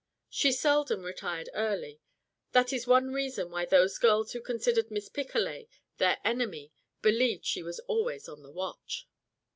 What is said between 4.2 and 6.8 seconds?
who considered Miss Picolet their enemy